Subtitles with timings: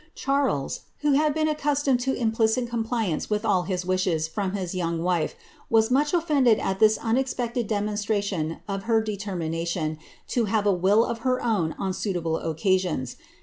[0.01, 4.53] ^ Charles, who had been accus tomed to implicit compliance with all his wishes from
[4.53, 5.35] his young wife,
[5.69, 11.05] was much offended at this unexpected demonstration of her detennioa tion to have a will
[11.05, 13.15] of her own on suitable occasions.